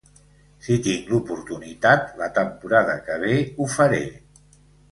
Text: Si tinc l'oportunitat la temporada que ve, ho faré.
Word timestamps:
Si 0.67 0.77
tinc 0.87 1.11
l'oportunitat 1.13 2.09
la 2.23 2.31
temporada 2.39 2.97
que 3.05 3.21
ve, 3.27 3.37
ho 3.61 3.71
faré. 3.77 4.05